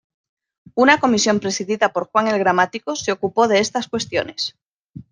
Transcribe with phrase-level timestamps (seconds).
[0.73, 4.55] Una comisión presidida por Juan el gramático, se ocupó de estas cuestiones.